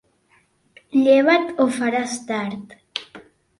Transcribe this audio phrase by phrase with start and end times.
[1.07, 2.77] Lleva't o faràs tard.